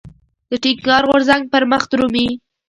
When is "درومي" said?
1.91-2.27